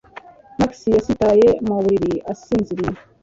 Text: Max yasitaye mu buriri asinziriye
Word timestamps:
Max 0.59 0.71
yasitaye 0.95 1.47
mu 1.67 1.73
buriri 1.83 2.13
asinziriye 2.31 2.97